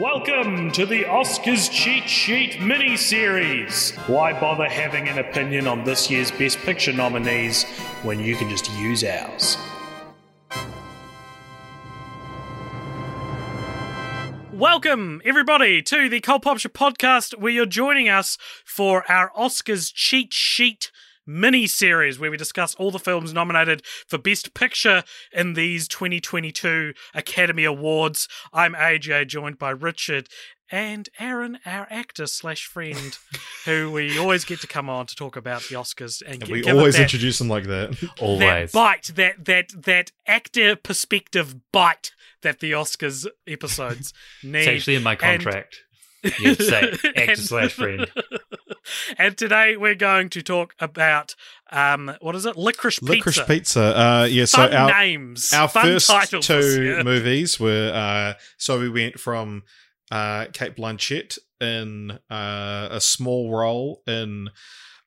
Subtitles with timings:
[0.00, 3.96] Welcome to the Oscars Cheat Sheet mini series.
[4.06, 7.64] Why bother having an opinion on this year's Best Picture nominees
[8.02, 9.56] when you can just use ours?
[14.52, 20.34] Welcome, everybody, to the Cult Popture podcast, where you're joining us for our Oscars Cheat
[20.34, 20.90] Sheet
[21.26, 26.92] mini series, where we discuss all the films nominated for Best Picture in these 2022
[27.14, 28.28] Academy Awards.
[28.52, 30.28] I'm AJ, joined by Richard
[30.70, 33.16] and Aaron, our actor slash friend,
[33.66, 36.52] who we always get to come on to talk about the Oscars and, And gi-
[36.52, 37.92] we always that- introduce them like that.
[37.92, 38.72] that Always.
[38.72, 42.10] bite, that that that actor perspective bite
[42.42, 44.58] that the Oscars episodes need.
[44.58, 45.76] It's actually in my And- contract.
[46.40, 48.10] You have to say actor slash friend.
[49.18, 51.34] and today we're going to talk about
[51.70, 52.56] um, what is it?
[52.56, 53.12] Licorice pizza.
[53.12, 53.98] Licorice pizza.
[53.98, 55.52] Uh, yeah, so our, names.
[55.52, 57.04] our Fun first titles two year.
[57.04, 59.62] movies were uh, so we went from
[60.10, 64.50] uh, Cate Blanchett in uh, a small role in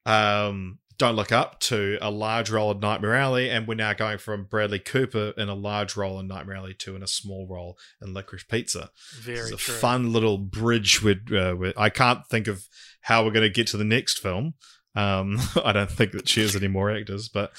[0.05, 4.17] um, Don't Look Up to a large role in Nightmare Alley, and we're now going
[4.17, 7.77] from Bradley Cooper in a large role in Nightmare Alley to in a small role
[8.01, 8.91] in Licorice Pizza.
[9.17, 9.75] Very it's a true.
[9.75, 12.67] fun little bridge with, uh, with I can't think of
[12.99, 14.55] how we're going to get to the next film.
[14.93, 17.53] Um, I don't think that she has any more actors, but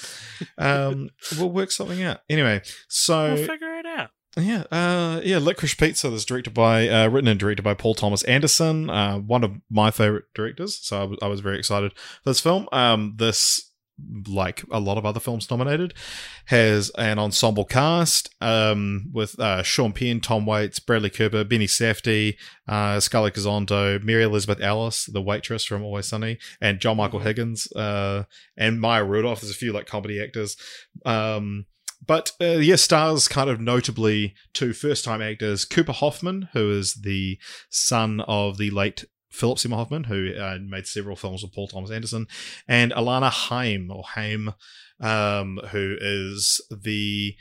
[0.59, 2.19] um, we'll work something out.
[2.29, 4.11] Anyway, so We'll figure it out.
[4.37, 8.23] Yeah, uh, yeah, Licorice Pizza is directed by, uh, written and directed by Paul Thomas
[8.23, 10.79] Anderson, uh, one of my favorite directors.
[10.81, 12.69] So I was, was very excited for this film.
[12.71, 13.71] Um, this,
[14.27, 15.93] like a lot of other films nominated,
[16.45, 22.37] has an ensemble cast um, with uh, Sean Penn, Tom Waits, Bradley Cooper, Benny Safdie,
[22.69, 27.69] uh, Scarlett Gisondo, Mary Elizabeth Ellis, the waitress from Always Sunny, and John Michael Higgins,
[27.73, 28.23] uh,
[28.55, 29.41] and Maya Rudolph.
[29.41, 30.55] There's a few like comedy actors.
[31.05, 31.65] Um,
[32.05, 36.95] but uh, yeah, stars kind of notably two first time actors Cooper Hoffman, who is
[36.95, 37.37] the
[37.69, 41.91] son of the late Philip Seymour Hoffman, who uh, made several films with Paul Thomas
[41.91, 42.27] Anderson,
[42.67, 44.53] and Alana Haim, or Haim,
[44.99, 47.35] um, who is the.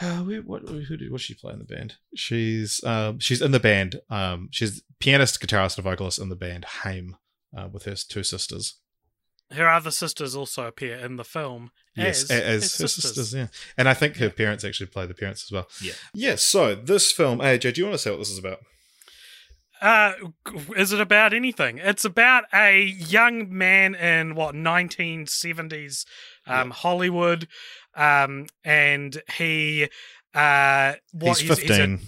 [0.00, 1.96] Uh, what who did what she play in the band?
[2.14, 4.00] She's um, she's in the band.
[4.08, 7.16] Um, she's pianist, guitarist, and vocalist in the band Haim
[7.56, 8.78] uh, with her two sisters.
[9.52, 13.34] Her other sisters also appear in the film Yes, as, as, as her sisters.
[13.34, 13.46] yeah.
[13.76, 15.66] And I think her parents actually play the parents as well.
[15.82, 15.92] Yeah.
[16.14, 18.60] Yeah, so this film, AJ, do you want to say what this is about?
[19.82, 20.12] Uh,
[20.76, 21.78] is it about anything?
[21.78, 26.04] It's about a young man in what 1970s
[26.46, 27.48] um, Hollywood,
[27.94, 29.88] um, and he
[30.34, 31.96] uh, what, he's a- 15.
[31.98, 32.06] he's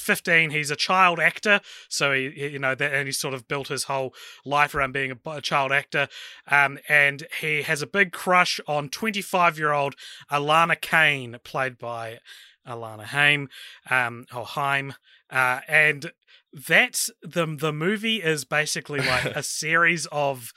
[0.00, 3.46] 15 he's a child actor so he he- you know that and he's sort of
[3.48, 6.08] built his whole life around being a, a child actor
[6.48, 9.94] um and he has a big crush on 25 year old
[10.30, 12.18] alana kane played by
[12.66, 13.48] alana haim
[13.90, 14.94] um or haim
[15.30, 16.12] uh and
[16.52, 20.52] that's the the movie is basically like a series of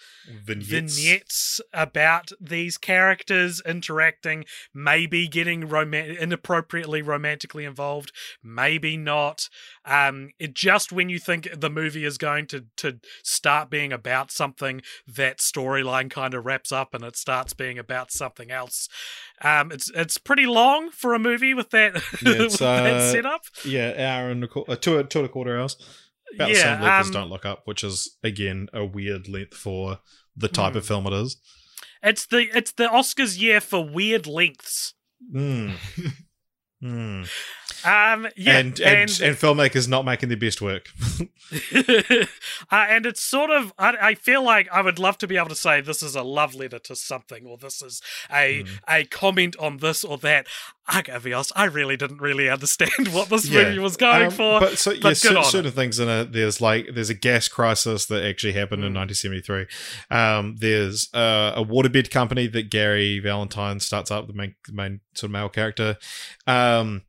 [0.46, 0.70] vignettes.
[0.98, 9.50] vignettes about these characters interacting, maybe getting roman- inappropriately romantically involved, maybe not.
[9.86, 14.32] Um, it just when you think the movie is going to to start being about
[14.32, 18.88] something, that storyline kind of wraps up and it starts being about something else.
[19.42, 23.42] Um, it's it's pretty long for a movie with that, Yeah, with that uh, setup.
[23.66, 25.76] Yeah, hour and a quarter, uh, two, two and a quarter hours.
[26.36, 29.56] About the same length as um, Don't Look Up, which is, again, a weird length
[29.56, 30.00] for
[30.36, 30.78] the type Hmm.
[30.78, 31.38] of film it is.
[32.04, 34.94] It's the it's the Oscars year for weird lengths.
[35.34, 35.74] Mm.
[36.84, 37.30] Mm.
[37.86, 40.90] Um, yeah, and, and, and filmmakers not making their best work.
[41.76, 42.26] uh,
[42.72, 45.56] and it's sort of I, I feel like I would love to be able to
[45.56, 48.02] say this is a love letter to something or this is
[48.32, 48.70] a Hmm.
[48.90, 50.48] a comment on this or that.
[50.88, 53.66] I gotta be honest, I really didn't really understand what this Yeah.
[53.66, 54.60] movie was going Um, for.
[54.60, 56.32] But so, but yeah, on certain things in it.
[56.34, 58.96] There's like there's a gas crisis that actually happened in Mm.
[58.96, 59.68] 1973.
[60.10, 65.02] Um, there's uh, a waterbed company that Gary Valentine starts up, the main, the main
[65.14, 65.98] sort of male character.
[66.48, 67.04] Um,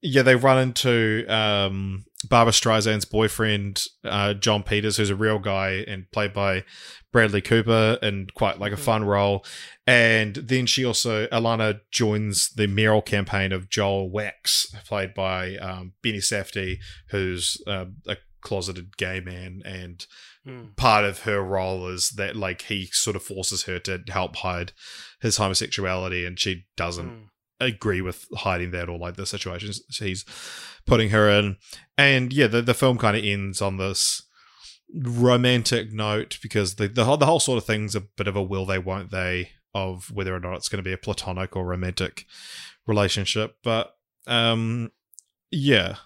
[0.00, 5.84] yeah, they run into um, Barbra Streisand's boyfriend, uh, Jon Peters, who's a real guy
[5.86, 6.64] and played by
[7.12, 9.44] Bradley Cooper in quite like a fun role.
[9.86, 15.92] And then she also, Alana joins the mayoral campaign of Joel Wachs, played by um,
[16.02, 16.78] Benny Safdie,
[17.10, 19.62] who's uh, a closeted gay man.
[19.64, 20.04] And
[20.46, 20.76] Mm.
[20.76, 24.72] part of her role is that like he sort of forces her to help hide
[25.20, 27.24] his homosexuality and she doesn't Mm.
[27.60, 30.24] Agree with hiding that or like the situations he's
[30.86, 31.56] putting her in.
[31.96, 34.22] And yeah, the, the film kind of ends on this
[34.94, 38.64] romantic note because the, the, the whole sort of thing's a bit of a will
[38.64, 42.24] they, won't they of whether or not it's going to be a platonic or romantic
[42.86, 43.56] relationship.
[43.62, 43.94] But
[44.26, 44.90] um,
[45.50, 45.96] yeah.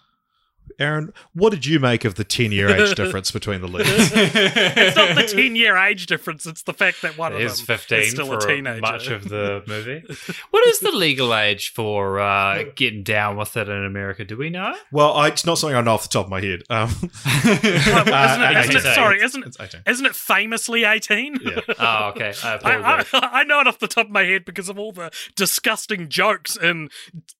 [0.78, 3.88] Aaron, what did you make of the 10 year age difference between the leads?
[3.90, 7.58] It's not the 10 year age difference, it's the fact that one It of is
[7.58, 8.80] them 15 is still for a teenager.
[8.80, 10.02] much of the movie.
[10.50, 14.24] what is the legal age for uh, getting down with it in America?
[14.24, 14.74] Do we know?
[14.90, 16.62] Well, I, it's not something I know off the top of my head.
[16.70, 16.88] Um,
[17.44, 19.82] Well, isn't it, isn't it, sorry, isn't it, it's 18.
[19.86, 21.38] isn't it famously 18?
[21.42, 21.60] Yeah.
[21.78, 22.32] oh, okay.
[22.42, 23.04] I I.
[23.12, 26.08] I, I know it off the top of my head because of all the disgusting
[26.08, 26.88] jokes in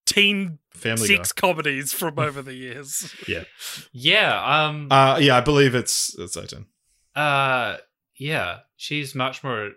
[0.07, 3.15] teen Family sex comedies from over the years.
[3.29, 3.47] Guy.
[3.93, 4.67] yeah.
[4.67, 4.89] Um.
[4.91, 5.13] Yeah.
[5.13, 6.67] Uh, yeah, I believe it's it's 18.
[7.15, 7.77] Uh.
[8.19, 8.59] Yeah.
[8.77, 9.71] She's much more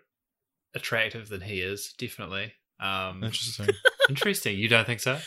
[0.74, 1.94] attractive than he is.
[1.98, 2.54] Definitely.
[2.80, 3.24] Um.
[3.24, 3.68] Interesting.
[4.10, 4.58] interesting.
[4.58, 5.20] You don't think so?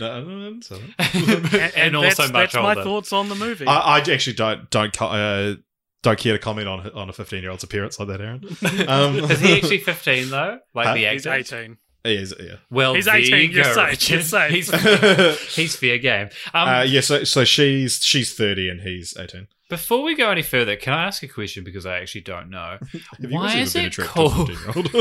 [0.00, 3.66] no, no, no, so- and, And, also that's, much that's my thoughts on the movie.
[3.66, 5.54] I, I actually don't don't uh,
[6.02, 8.44] don't care to comment on on a 15 year old's appearance like that, Aaron.
[8.88, 10.58] Um, is he actually 15 though?
[10.74, 10.94] Like Huh?
[10.94, 11.76] the He's actor?
[12.04, 12.16] 18.
[12.16, 12.56] He is, yeah.
[12.70, 14.50] Well, He's 18, you you're safe, you're safe.
[14.50, 16.28] He's, uh, he's fair game.
[16.52, 19.48] Um, yeah, so so she's she's 30 and he's 18.
[19.68, 22.78] Before we go any further, can I ask a question because I actually don't know?
[22.92, 24.48] Have Why guys is been it attracted to called?
[24.50, 24.92] 15-year-old?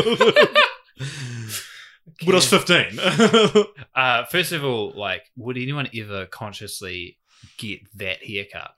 [2.23, 2.99] when I was 15.
[3.93, 7.17] Uh, first of all, like, would anyone ever consciously
[7.57, 8.71] get that haircut?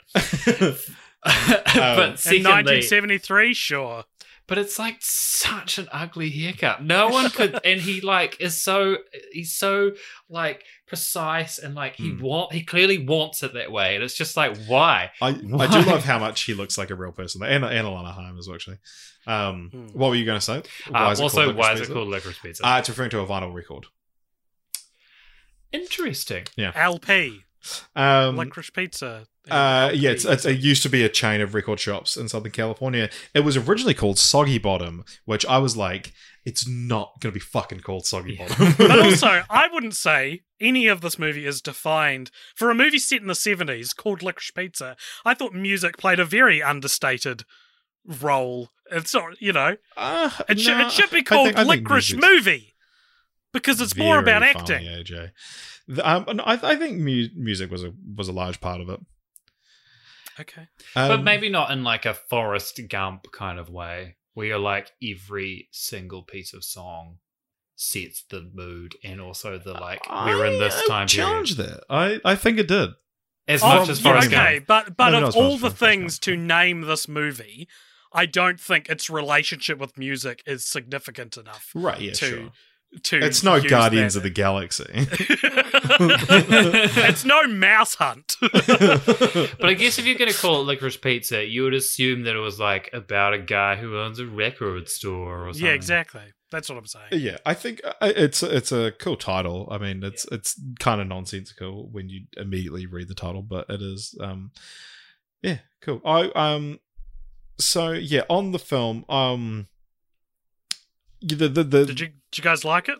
[1.23, 4.03] but In secondly, 1973, sure.
[4.47, 6.83] But it's like such an ugly haircut.
[6.83, 8.97] No one could, and he like is so
[9.31, 9.91] he's so
[10.29, 12.21] like precise and like he Hmm.
[12.21, 15.11] want he clearly wants it that way, and it's just like why?
[15.21, 17.41] I, I do love how much he looks like a real person.
[17.43, 18.77] And, and Alana Haim as well, actually.
[19.25, 19.87] Um, Hmm.
[19.97, 20.61] What were you going to say?
[20.93, 22.67] Uh, also, why is it called licorice pizza?
[22.67, 23.85] Uh, it's referring to a vinyl record.
[25.71, 26.43] Interesting.
[26.55, 26.71] Yeah.
[26.75, 27.41] LP,
[27.95, 29.25] Um, Licorice Pizza.
[29.51, 32.51] Uh, yeah, it's, it's, it used to be a chain of record shops in Southern
[32.51, 33.09] California.
[33.33, 36.13] It was originally called Soggy Bottom, which I was like,
[36.45, 38.47] it's not going to be fucking called Soggy Yeah.
[38.47, 38.73] Bottom.
[38.77, 43.21] but also, I wouldn't say any of this movie is defined for a movie set
[43.21, 44.95] in the seventies called Licorice Pizza.
[45.25, 47.43] I thought music played a very understated
[48.05, 48.69] role.
[48.91, 51.87] It's not, you know, uh, it, should it should be I called think- I think
[51.87, 52.75] Licorice Movie
[53.53, 54.87] because it's more about funny, acting.
[54.87, 55.31] AJ.
[56.01, 58.99] Um, no, I, I think mu- music was a was a large part of it.
[60.39, 64.57] Okay, Um, but maybe not in like a Forrest Gump kind of way, where you're
[64.59, 67.17] like every single piece of song
[67.75, 71.27] sets the mood and also the like we're in this I time period.
[71.27, 71.83] challenge that.
[71.89, 72.89] I, I think it did.
[73.47, 74.67] As Oh, much as yeah, Forrest okay, Gump.
[74.67, 77.67] but but No, no, of all Forrest the Forrest things to name this movie,
[78.13, 82.51] I don't think its relationship with music is significant enough Right, yeah, to sure.
[83.03, 83.19] To.
[83.19, 84.19] It's no use Guardians that.
[84.19, 84.85] of the Galaxy.
[87.01, 88.35] it's no mouse hunt.
[88.41, 92.35] But I guess if you're going to call it licorice pizza, you would assume that
[92.35, 95.67] it was like about a guy who owns a record store or something.
[95.67, 96.21] yeah, exactly.
[96.51, 97.07] That's what I'm saying.
[97.11, 99.67] Yeah, I think uh, it's it's a cool title.
[99.71, 103.81] I mean, it's it's kind of nonsensical when you immediately read the title, but it
[103.81, 104.15] is.
[104.21, 104.51] Um,
[105.41, 105.99] yeah, cool.
[106.05, 106.79] I um,
[107.59, 109.67] so yeah, on the film, um,
[111.23, 112.99] the the, the Did you did you guys like it?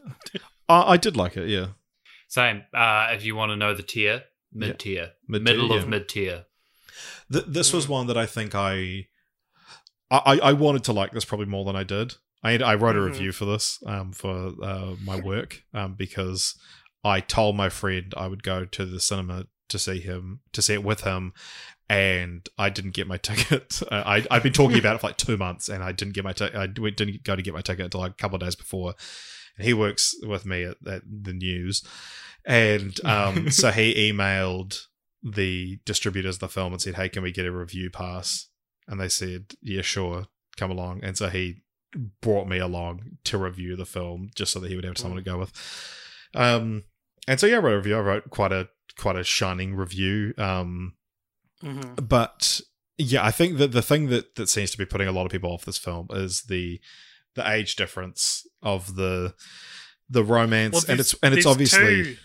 [0.70, 1.50] I, I did like it.
[1.50, 1.68] Yeah,
[2.28, 2.64] Same.
[2.74, 6.46] Uh, if you want to know the tier, mid tier, Mid-tier, middle of mid tier.
[7.32, 9.08] Th- this was one that I think I,
[10.12, 12.16] I I wanted to like this probably more than I did.
[12.44, 13.06] I I wrote a Mhm.
[13.06, 16.56] review for this um for uh, my work um because
[17.04, 20.74] I told my friend I would go to the cinema to see him to see
[20.74, 21.34] it with him,
[21.90, 23.82] and I didn't get my ticket.
[23.92, 26.34] I I've been talking about it for like two months, and I didn't get my
[26.34, 26.56] ticket.
[26.56, 28.96] I didn't go to get my ticket until like a couple of days before.
[29.58, 31.84] And he works with me at, at the news,
[32.46, 34.88] and um, so he emailed
[35.22, 38.48] the distributors of the film and said, "Hey, can we get a review pass?"
[38.88, 40.28] And they said, "Yeah, sure,
[40.58, 41.64] come along." And so he
[42.22, 45.30] brought me along to review the film just so that he would have someone to
[45.30, 45.52] go with.
[46.34, 46.86] Um,
[47.28, 47.98] and so yeah, I wrote a review.
[47.98, 48.70] I wrote quite a
[49.04, 50.34] quite a shining review.
[50.38, 50.94] Um,
[51.62, 52.62] hmm but
[52.98, 55.32] yeah, I think that the thing that that seems to be putting a lot of
[55.32, 56.80] people off this film is the
[57.36, 59.34] the age difference of the
[60.10, 62.18] the romance, and it's and it's obviously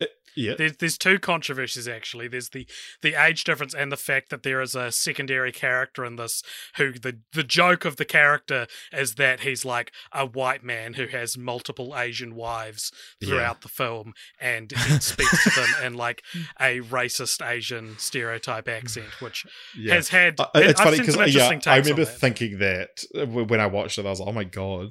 [0.00, 0.06] two,
[0.36, 0.54] Yeah.
[0.56, 2.28] There's there's two controversies actually.
[2.28, 2.66] There's the
[3.02, 6.42] the age difference and the fact that there is a secondary character in this
[6.76, 11.06] who the the joke of the character is that he's like a white man who
[11.06, 12.92] has multiple Asian wives
[13.24, 16.22] throughout the film and speaks to them in like
[16.60, 19.44] a racist Asian stereotype accent, which
[19.76, 19.94] Yeah.
[19.94, 22.18] has had Uh, it's I've funny because yeah, I remember that.
[22.18, 24.88] thinking that uh, when I watched it, I was like, "Oh my god!"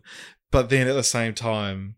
[0.51, 1.95] But then at the same time,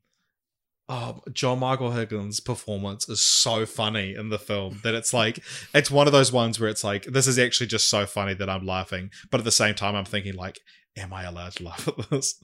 [0.92, 5.42] oh, John Michael Higgins' performance is so funny in the film that it's like
[5.74, 8.50] it's one of those ones where it's like this is actually just so funny that
[8.50, 10.60] I'm laughing, but at the same time, I'm thinking like,
[10.98, 12.36] "Am I allowed to laugh at this?"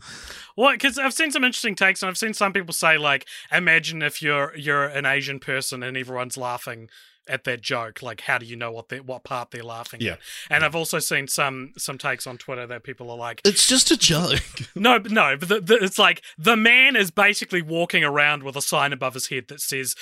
[0.55, 4.01] Well, because I've seen some interesting takes, and I've seen some people say like, imagine
[4.01, 6.89] if you're you're an Asian person and everyone's laughing
[7.29, 8.01] at that joke.
[8.01, 10.13] Like, how do you know what they what part they're laughing Yeah.
[10.13, 10.19] at?
[10.49, 13.91] And I've also seen some some takes on Twitter that people are like, It's just
[13.91, 14.41] a joke.
[14.75, 18.55] no, but no, but the, the, it's like the man is basically walking around with
[18.55, 19.95] a sign above his head that says,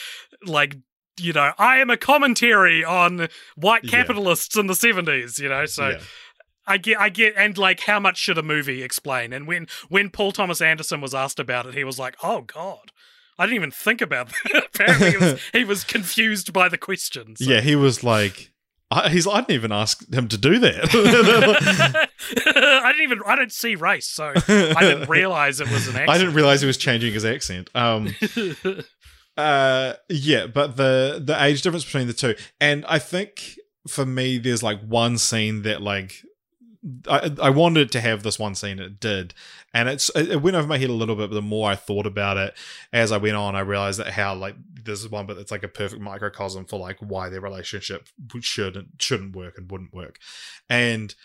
[0.46, 0.78] like.
[1.18, 3.92] You know, I am a commentary on white Yeah.
[3.92, 5.40] capitalists in the seventies.
[5.40, 6.00] You know, so Yeah.
[6.68, 9.32] I get, I get, and like, how much should a movie explain?
[9.32, 12.92] And when when Paul Thomas Anderson was asked about it, he was like, "Oh God,
[13.38, 17.40] I didn't even think about that." Apparently, he was, he was confused by the questions.
[17.42, 18.52] Yeah, he was like,
[18.92, 19.28] I, he's.
[19.28, 22.08] I didn't even ask him to do that.
[22.84, 26.10] I didn't even, I don't see race, so I didn't realize it was an accent.
[26.10, 27.70] I didn't realize he was changing his accent.
[27.74, 28.16] Um,
[29.38, 34.38] uh, yeah, but the the age difference between the two, and I think for me,
[34.38, 36.24] there's like one scene that like.
[37.08, 39.34] I, I wanted to have this one scene, it did,
[39.74, 41.30] and it's it went over my head a little bit.
[41.30, 42.54] But the more I thought about it
[42.94, 45.64] as I went on, I realized that how like this is one, but it's like
[45.64, 48.08] a perfect microcosm for like why their relationship
[48.40, 50.20] shouldn't shouldn't work and wouldn't work,
[50.70, 51.16] and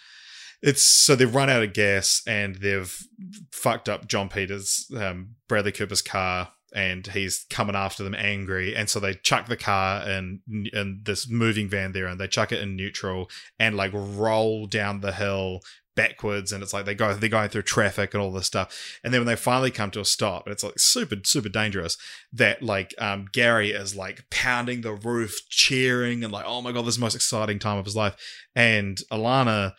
[0.63, 3.07] it's so they've run out of gas and they've
[3.51, 8.75] fucked up Jon Peters, um, Bradley Cooper's car, and he's coming after them angry.
[8.75, 10.41] And so they chuck the car in
[10.73, 15.01] in this moving van there, and they chuck it in neutral and like roll down
[15.01, 15.61] the hill
[15.97, 16.53] backwards.
[16.53, 18.99] And it's like they go they're going through traffic and all this stuff.
[19.03, 21.97] And then when they finally come to a stop it's like super super dangerous
[22.33, 26.83] that like um gary is like pounding the roof cheering and like oh my god
[26.83, 28.17] this is the most exciting time of his life.
[28.55, 29.75] And alana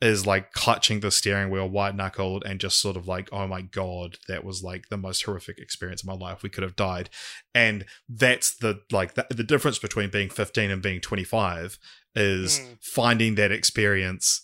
[0.00, 3.62] is like clutching the steering wheel white knuckled and just sort of like oh my
[3.62, 7.08] god that was like the most horrific experience of my life we could have died
[7.54, 11.78] and that's the like the, the difference between being 15 and being 25
[12.14, 12.78] is Mm.
[12.82, 14.42] finding that experience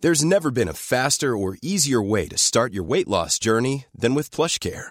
[0.00, 4.14] There's never been a faster or easier way to start your weight loss journey than
[4.14, 4.90] with PlushCare.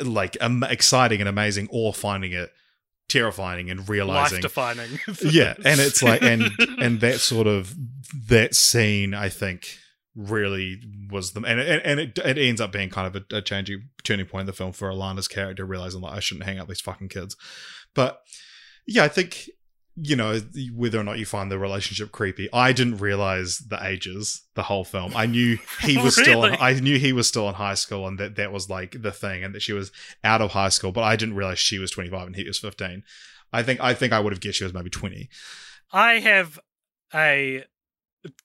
[0.00, 2.50] Like um, exciting and amazing or finding it
[3.08, 4.98] terrifying and realizing life realizing defining.
[5.32, 6.50] yeah and it's like and
[6.80, 7.72] and that sort of
[8.28, 9.78] that scene i think
[10.16, 13.42] really was the and and, and it, it ends up being kind of a, a
[13.42, 16.66] changing turning point in the film for alana's character realizing like i shouldn't hang out
[16.66, 17.36] with these fucking kids
[17.94, 18.22] but
[18.88, 19.48] yeah i think
[19.96, 20.38] you know
[20.74, 24.84] whether or not you find the relationship creepy i didn't realize the ages the whole
[24.84, 25.12] film.
[25.16, 28.18] I knew he was still in, i knew he was still in high school and
[28.18, 29.90] that that was like the thing and that she was
[30.22, 33.02] out of high school but i didn't realize she was 25 and he was 15
[33.52, 35.28] i think i think i would have guessed she was maybe 20
[35.92, 36.58] I have
[37.14, 37.64] a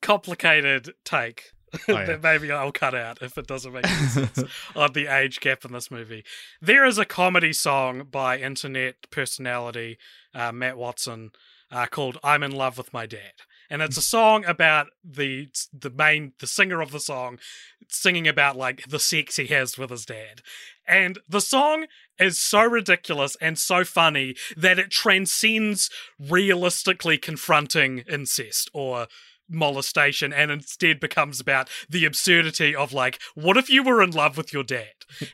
[0.01, 2.05] complicated take Oh, yeah.
[2.05, 4.43] that maybe I'll cut out if it doesn't make sense
[4.75, 6.23] on the age gap in this movie.
[6.61, 9.97] There is a comedy song by internet personality
[10.33, 11.31] uh, Matt Watson
[11.71, 13.33] uh, called "I'm in Love with My Dad,"
[13.69, 17.39] and it's a song about the the main the singer of the song
[17.87, 20.41] singing about like the sex he has with his dad,
[20.87, 21.85] and the song
[22.19, 29.07] is so ridiculous and so funny that it transcends realistically confronting incest or
[29.51, 34.37] molestation and instead becomes about the absurdity of like what if you were in love
[34.37, 34.87] with your dad?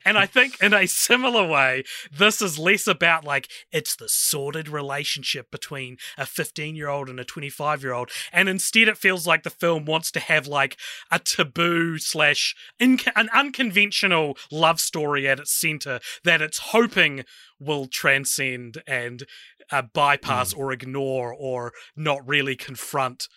[0.03, 4.67] And i think in a similar way this is less about like it's the sordid
[4.67, 9.27] relationship between a 15 year old and a 25 year old and instead it feels
[9.27, 10.77] like the film wants to have like
[11.11, 17.23] a taboo slash inc- an unconventional love story at its center that it's hoping
[17.59, 19.23] will transcend and
[19.71, 23.27] uh, bypass or ignore or not really confront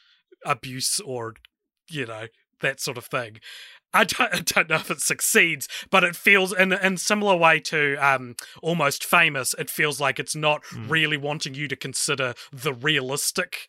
[0.44, 1.34] abuse or
[1.88, 2.26] you know
[2.60, 3.38] that sort of thing
[3.92, 7.58] I don't, I don't know if it succeeds, but it feels in in similar way
[7.60, 9.54] to um, almost famous.
[9.58, 13.66] It feels like it's not really wanting you to consider the realistic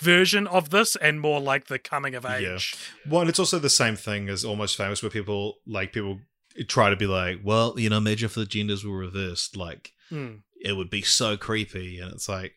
[0.00, 2.74] version of this, and more like the coming of age.
[3.06, 6.20] Well, and it's also the same thing as Almost Famous, where people like people
[6.66, 10.36] try to be like, well, you know, maybe if the genders were reversed, like Hmm.
[10.60, 12.54] it would be so creepy, and it's like,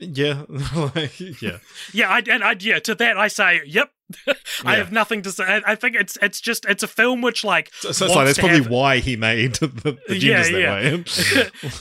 [0.00, 1.58] yeah, like yeah,
[1.92, 3.90] Yeah, I, and I, yeah, to that I say, yep.
[4.26, 4.76] I Yeah.
[4.76, 5.44] have nothing to say.
[5.44, 8.38] I, I think it's it's just it's a film which like so, so like that's
[8.38, 9.68] probably have- why he made the,
[10.08, 10.74] the Yeah, genders yeah.
[10.74, 11.04] way.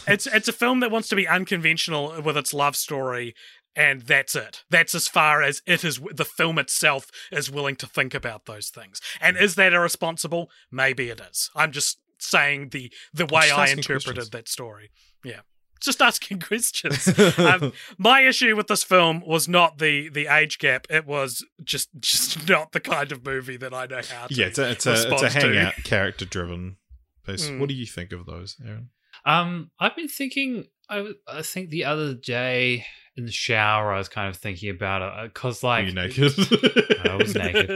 [0.07, 3.33] it's it's a film that wants to be unconventional with its love story,
[3.75, 4.63] and that's it.
[4.69, 5.99] That's as far as it is.
[6.13, 9.01] The film itself is willing to think about those things.
[9.19, 10.51] And is that irresponsible?
[10.71, 11.49] Maybe it is.
[11.55, 14.29] I'm just saying the the way I interpreted questions.
[14.31, 14.91] that story.
[15.23, 15.39] Yeah.
[15.79, 17.07] Just asking questions.
[17.37, 20.87] um, my issue with this film was not the the age gap.
[20.89, 24.33] It was just just not the kind of movie that I know how to.
[24.33, 25.39] yeah, it's a it's a, it's a response to.
[25.39, 26.77] hangout character driven
[27.25, 27.49] piece.
[27.49, 27.59] Mm.
[27.59, 28.89] What do you think of those, Aaron?
[29.25, 30.65] Um, I've been thinking.
[30.89, 35.01] I, I think the other day in the shower, I was kind of thinking about
[35.25, 36.31] it because, Are like, you naked?
[37.05, 37.69] I was naked.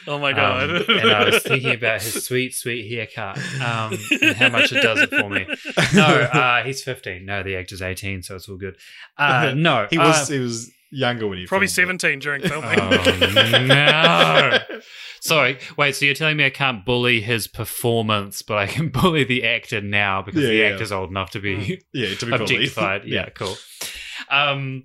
[0.08, 0.70] oh my Um, god!
[0.88, 5.00] and I was thinking about his sweet, sweet haircut um, and how much it does
[5.00, 5.46] it for me.
[5.94, 7.24] No, uh, he's 15.
[7.24, 8.76] No, the actor's 18, so it's all good.
[9.16, 12.00] Uh, no, he was uh, he was younger when you Probably filmed it.
[12.02, 12.78] 17 during filming.
[12.80, 14.58] Oh, no.
[15.22, 15.94] Sorry, wait.
[15.96, 19.80] So you're telling me I can't bully his performance, but I can bully the actor
[19.80, 20.64] now because Yeah, the yeah.
[20.68, 22.40] actor's old enough to be Yeah, to be bullied.
[22.42, 23.04] objectified.
[23.04, 23.54] Yeah, cool.
[24.30, 24.84] Um,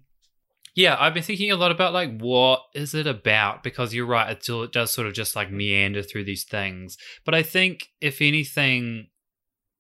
[0.76, 4.30] yeah, I've been thinking a lot about like what is it about because you're right.
[4.32, 8.22] It, it does sort of just like meander through these things, but I think if
[8.22, 9.08] anything,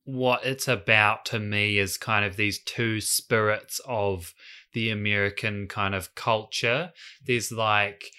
[0.05, 4.33] what it's about to me is kind of these two spirits of
[4.75, 6.91] the American kind of culture.
[7.25, 8.11] There's like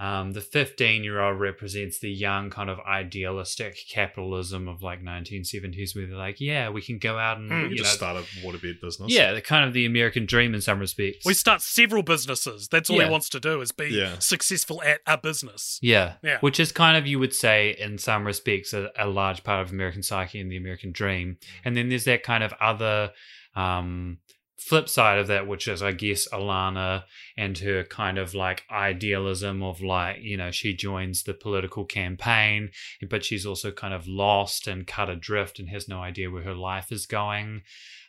[0.00, 5.96] um, the 15 year old represents the young kind of idealistic capitalism of like 1970s
[5.96, 7.62] where they're like, yeah, we can go out and Mm.
[7.64, 9.12] You you just know, started waterbed business.
[9.12, 11.26] yeah, the kind of the American dream in some respects.
[11.26, 12.68] We start several businesses.
[12.68, 13.06] That's all Yeah.
[13.06, 14.20] he wants to do is be Yeah.
[14.20, 15.80] successful at a business.
[15.82, 16.14] yeah.
[16.22, 16.38] Yeah.
[16.40, 19.72] Which is kind of, you would say, in some respects, a, a large part of
[19.72, 21.38] American psyche and the American dream.
[21.64, 23.10] And then there's that kind of other
[23.56, 24.18] um,
[24.58, 27.04] flip side of that, which is, I guess, Alana
[27.36, 32.70] and her kind of like idealism of like, you know, she joins the political campaign,
[33.08, 36.54] but she's also kind of lost and cut adrift and has no idea where her
[36.54, 37.62] life is going,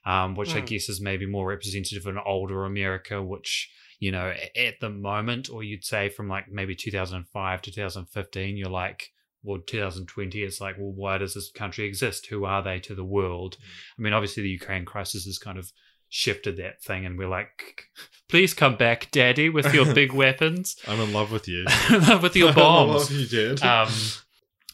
[0.06, 0.68] um, which I Mm.
[0.68, 3.70] guess is maybe more representative of an older America, which
[4.02, 8.70] you know, at the moment, or you'd say from like maybe 2005 to 2015, you're
[8.70, 9.12] like,
[9.44, 12.28] well, 2020, it's like, well, why does this country exist?
[12.28, 13.58] Who are they to the world?
[13.98, 15.72] I mean, obviously, the Ukraine crisis is kind of
[16.10, 17.86] shifted that thing, and we're like,
[18.28, 21.66] please come back, daddy, with your big weapons, I'm in love with you.
[22.22, 23.10] with your I bombs.
[23.10, 23.64] love you, Dad.
[23.64, 23.92] Um,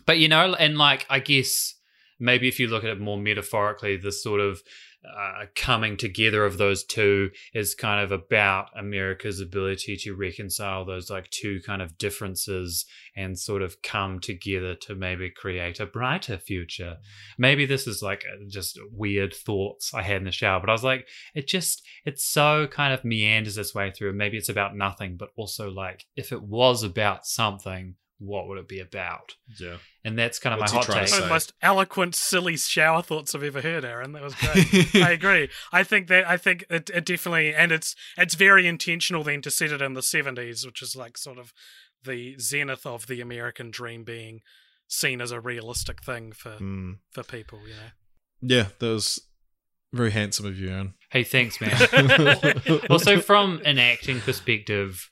[0.06, 1.76] but you know, and like I guess
[2.20, 4.62] maybe if you look at it more metaphorically, the sort of
[5.18, 11.10] uh, coming together of those two is kind of about America's ability to reconcile those
[11.10, 16.38] like two kind of differences and sort of come together to maybe create a brighter
[16.38, 16.98] future.
[17.38, 20.74] Maybe this is like uh, just weird thoughts I had in the shower, but I
[20.74, 24.14] was like, it just, it's so kind of meanders its way through.
[24.14, 28.68] Maybe it's about nothing, but also like if it was about something, what would it
[28.68, 29.36] be about?
[29.60, 29.78] yeah.
[30.04, 31.12] And that's kind of What's my hot trying take.
[31.14, 34.12] One of the most eloquent, silly shower thoughts I've ever heard, Aaron.
[34.14, 34.36] That was
[34.94, 34.96] great.
[34.96, 35.50] I agree.
[35.72, 39.52] I think that I think it, it definitely, and it's it's very intentional then to
[39.52, 41.52] set it in the seventies, which is like sort of
[42.04, 44.42] the zenith of the American dream being
[44.88, 46.98] seen as a realistic thing for Mm.
[47.12, 47.60] for people.
[47.68, 47.92] You know.
[48.56, 49.20] Yeah, that was
[49.92, 50.94] very handsome of you, Aaron.
[51.10, 51.72] Hey, thanks, man.
[52.90, 55.10] also, from an acting perspective,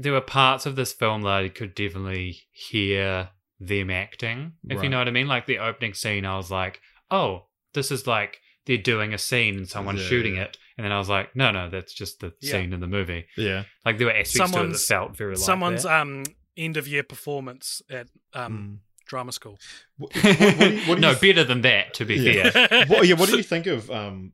[0.00, 3.30] there were parts of this film that I could definitely hear
[3.60, 5.26] them acting, if you know what I mean.
[5.26, 6.80] Like the opening scene, I was like,
[7.10, 10.42] oh, this is like they're doing a scene and someone's Yeah, shooting yeah.
[10.44, 10.56] it.
[10.76, 12.52] And then I was like, no, no, that's just the Yeah.
[12.52, 13.26] scene in the movie.
[13.36, 13.64] Yeah.
[13.84, 16.00] Like there were aspects to it that Someone's- felt very like Someone's that.
[16.00, 16.22] um
[16.56, 19.06] end of year performance at um Mm.
[19.06, 19.58] drama school.
[19.96, 22.50] What, what, what do you, what do no, you better than that, to be Yeah.
[22.50, 22.86] fair.
[22.86, 24.32] what, yeah, what do you think of um,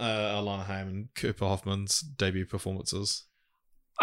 [0.00, 3.24] uh, Alana Haim and Cooper Hoffman's debut performances?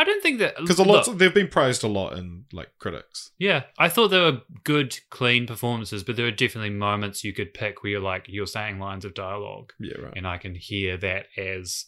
[0.02, 2.70] I don't think that Because a lot look, they've been praised a lot in like
[2.80, 3.32] critics.
[3.38, 7.54] Yeah, I thought they were good, clean performances, but there are definitely moments you could
[7.54, 10.14] pick where you're like you're saying lines of dialogue, Yeah, right.
[10.16, 11.86] and I can hear that as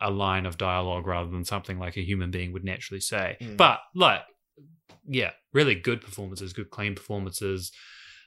[0.00, 3.36] a line of dialogue rather than something like a human being would naturally say.
[3.40, 3.56] Mm.
[3.56, 4.22] But like,
[5.06, 7.72] yeah, really good performances, good clean performances.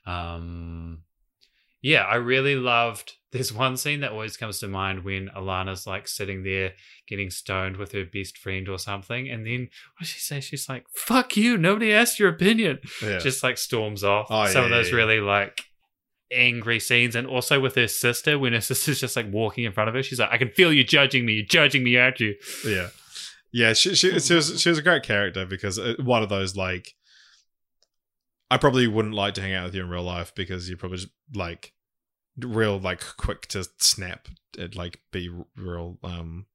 [0.05, 1.03] Um,
[1.83, 3.17] yeah, I really loved.
[3.33, 6.73] There's one scene that always comes to mind when Alana's like sitting there
[7.07, 10.39] getting stoned with her best friend or something, and then what does she say?
[10.39, 11.57] She's like, "Fuck you!
[11.57, 13.17] Nobody asked your opinion." Yeah.
[13.17, 14.27] Just like storms off.
[14.29, 15.63] Oh, Some yeah, of those yeah, really like
[16.31, 19.89] angry scenes, and also with her sister when her sister's just like walking in front
[19.89, 21.33] of her, she's like, "I can feel you judging me.
[21.33, 22.89] You're judging me, aren't you?" yeah,
[23.51, 23.73] yeah.
[23.73, 26.93] She she, she was she was a great character because uh, one of those like.
[28.53, 30.97] I probably wouldn't like to hang out with you in real life because you're probably
[30.99, 31.73] just like
[32.39, 36.45] real like quick to snap and like be real um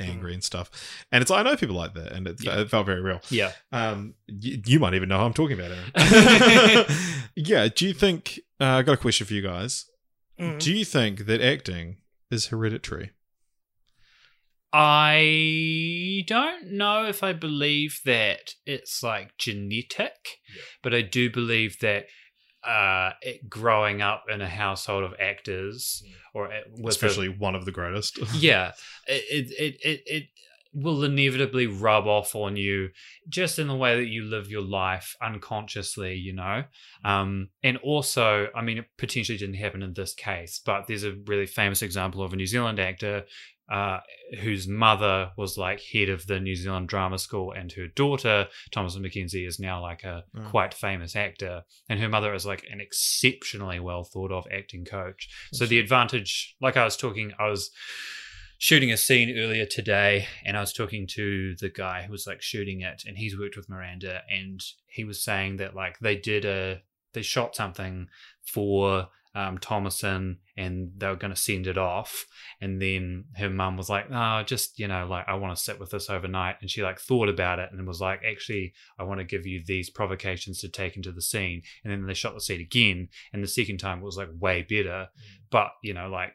[0.00, 0.70] angry and stuff.
[1.12, 2.60] And it's I know people like that, and it, Yeah.
[2.60, 3.20] it felt very real.
[3.30, 3.52] Yeah.
[3.70, 6.86] Um, you, you might even know who I'm talking about, Aaron.
[7.36, 7.68] yeah.
[7.74, 8.40] Do you think?
[8.60, 9.86] Uh, I got a question for you guys.
[10.40, 10.58] Mm.
[10.58, 11.98] Do you think that acting
[12.30, 13.12] is hereditary?
[14.76, 20.16] I don't know if I believe that it's like genetic,
[20.82, 22.06] but I do believe that
[22.66, 26.02] uh, it, growing up in a household of actors
[26.34, 28.18] or it- with a- Especially one of the greatest.
[28.34, 28.72] yeah,
[29.06, 30.24] it, it it it
[30.74, 32.88] will inevitably rub off on you
[33.28, 36.64] just in the way that you live your life unconsciously, you know.
[37.04, 41.14] Um, and also, I mean, it potentially didn't happen in this case, but there's a
[41.26, 43.24] really famous example of a New Zealand actor
[43.72, 43.98] uh,
[44.40, 49.00] whose mother was like head of the New Zealand Drama School, and her daughter, Thomasin
[49.00, 50.42] McKenzie, is now like a Oh.
[50.50, 55.28] quite famous actor, and her mother is like an exceptionally well thought of acting coach.
[55.54, 57.70] So the advantage, like I was talking, I was
[58.64, 62.40] shooting a scene earlier today, and I was talking to the guy who was like
[62.40, 66.46] shooting it, and he's worked with Miranda, and he was saying that like they did
[66.46, 66.80] a
[67.12, 68.06] they shot something
[68.42, 72.24] for um, Thomasin and they were going to send it off.
[72.58, 75.78] And then her mum was like, "No, just you know, like I want to sit
[75.78, 79.20] with this overnight." And she like thought about it and was like, "Actually, I want
[79.20, 82.40] to give you these provocations to take into the scene." And then they shot the
[82.40, 85.08] scene again, and the second time it was like way better.
[85.50, 86.32] But you know, like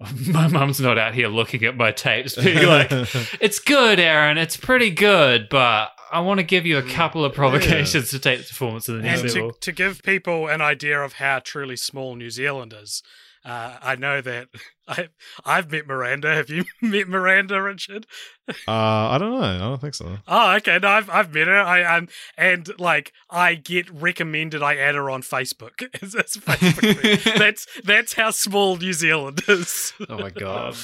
[0.28, 2.88] my mum's not out here looking at my tapes, being like,
[3.40, 4.38] "It's good, Aaron.
[4.38, 8.18] It's pretty good, but." I want to give you a mm, couple of provocations to
[8.18, 11.40] take the performance to the next And to, to give people an idea of how
[11.40, 13.02] truly small New Zealand is,
[13.48, 14.48] uh, I know that
[14.88, 15.08] I,
[15.44, 16.34] I've met Miranda.
[16.34, 18.06] Have you met Miranda, Richard?
[18.48, 19.42] uh, I don't know.
[19.42, 20.18] I don't think so.
[20.28, 20.78] Oh, okay.
[20.80, 21.60] No, I've I've met her.
[21.60, 24.62] I um, and like I get recommended.
[24.62, 25.70] I add her on Facebook.
[26.00, 29.92] It's, it's Facebook that's that's how small New Zealand is.
[30.08, 30.76] Oh my god!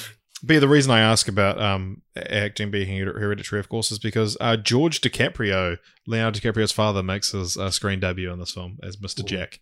[0.43, 4.35] But yeah, the reason I ask about um, acting being hereditary, of course, is because
[4.41, 8.97] uh, George DiCaprio, Leonardo DiCaprio's father, makes his uh, screen debut in this film as
[8.97, 9.25] Mr.
[9.25, 9.59] Jack.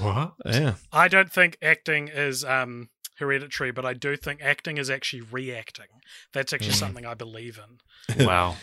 [0.00, 0.34] what?
[0.44, 0.74] Yeah.
[0.92, 5.86] I don't think acting is um hereditary, but I do think acting is actually reacting.
[6.34, 6.80] That's actually Mm.
[6.80, 8.26] something I believe in.
[8.26, 8.56] Wow.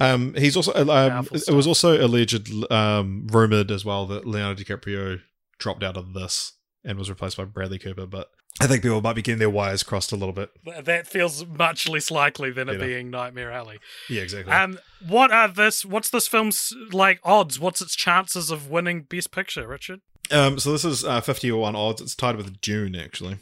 [0.00, 4.62] Um, he's also uh, um, it was also alleged, um, rumored as well that Leonardo
[4.62, 5.20] DiCaprio
[5.58, 6.52] dropped out of this
[6.84, 8.06] and was replaced by Bradley Cooper.
[8.06, 10.50] But I think people might be getting their wires crossed a little bit.
[10.84, 13.78] That feels much less likely than it being Nightmare Alley.
[14.08, 14.52] Yeah, exactly.
[14.52, 15.84] Um, what are this?
[15.84, 17.60] What's this film's like odds?
[17.60, 20.00] What's its chances of winning Best Picture, Richard?
[20.32, 22.00] Um, so this is uh, fifty or one odds.
[22.00, 23.36] It's tied with Dune actually.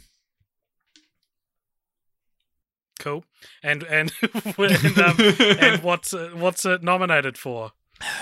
[2.98, 3.24] Cool.
[3.62, 4.12] And and
[4.58, 7.72] and, um, and what's it, what's it nominated for?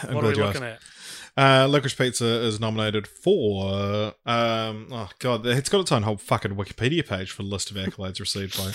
[0.02, 0.84] I'm what are we looking asked.
[0.84, 1.03] at?
[1.36, 4.14] Uh, Licorice Pizza is nominated for.
[4.24, 7.76] Um, oh god, it's got its own whole fucking Wikipedia page for the list of
[7.76, 8.72] accolades received by.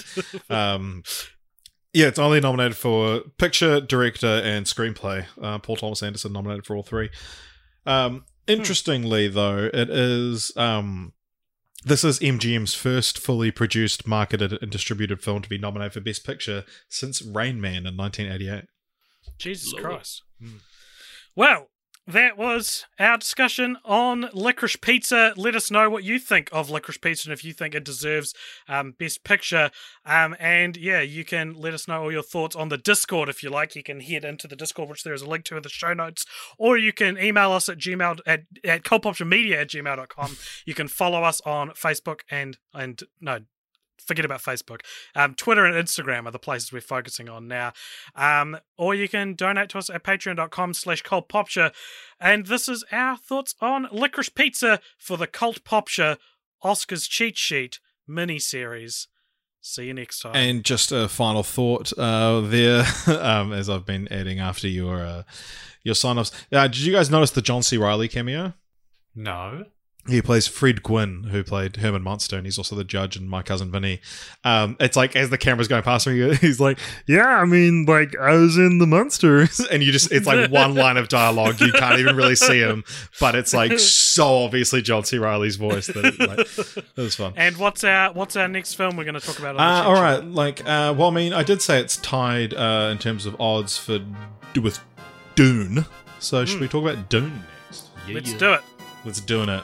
[0.56, 1.04] Um,
[1.94, 5.26] yeah, it's only nominated for picture, director, and screenplay.
[5.42, 7.10] Uh, Paul Thomas Anderson nominated for all three.
[7.86, 10.52] Um, interestingly, though, it is.
[10.56, 11.14] Um,
[11.86, 16.26] this is MGM's first fully produced, marketed, and distributed film to be nominated for Best
[16.26, 18.66] Picture since Rain Man in 1988.
[19.38, 19.86] Jesus Lord.
[19.86, 20.24] Christ.
[21.36, 21.70] Well,
[22.10, 25.32] that was our discussion on Licorice Pizza.
[25.38, 28.34] Let us know what you think of Licorice Pizza and if you think it deserves
[28.68, 29.70] um, Best Picture.
[30.06, 33.44] Um, and yeah, you can let us know all your thoughts on the Discord if
[33.44, 33.76] you like.
[33.76, 35.94] You can head into the Discord, which there is a link to in the show
[35.94, 36.26] notes,
[36.58, 40.38] or you can email us at gmail at, at cultpoptionmedia at gmail.com.
[40.66, 43.42] You can follow us on Facebook and, and no,
[44.10, 44.82] forget about Facebook.
[45.16, 47.74] Um, Twitter and Instagram are the places we're focusing on now.
[48.16, 51.72] Um, or you can donate to us at patreon.com slash cultpopture.
[52.20, 56.18] And this is our thoughts on Licorice Pizza for the Cult Popture
[56.64, 59.08] Oscars Cheat Sheet mini-series.
[59.62, 60.36] See you next time.
[60.36, 65.24] And just a final thought uh, there, um, as I've been adding after your uh,
[65.84, 66.32] your sign offs.
[66.52, 67.78] Uh, did you guys notice the John C.
[67.78, 68.54] Reilly cameo?
[69.14, 69.66] No.
[70.10, 73.42] He plays Fred Gwynne, who played Herman Munster, and he's also the judge in My
[73.42, 74.02] Cousin Vinny.
[74.44, 78.18] Um, it's like as the camera's going past him, he's like, "Yeah, I mean, like
[78.18, 81.60] I was in the Munsters," and you just—it's like one line of dialogue.
[81.62, 82.84] You can't even really see him,
[83.20, 85.18] but it's like so obviously John C.
[85.18, 86.40] Reilly's voice that it, like,
[86.98, 87.34] it was fun.
[87.36, 89.58] And what's our what's our next film we're going to talk about?
[89.58, 92.98] Uh, all right, like, uh, well, I mean, I did say it's tied uh, in
[92.98, 94.00] terms of odds for
[94.60, 94.80] with
[95.36, 95.86] Dune.
[96.20, 97.90] So should we talk about Dune next?
[98.06, 98.16] Sheet?
[98.16, 98.62] Let's do it.
[99.06, 99.64] Let's doing it.